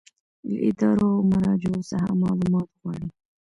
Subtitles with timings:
[0.47, 3.07] له ادارو او مراجعو څخه معلومات غواړي.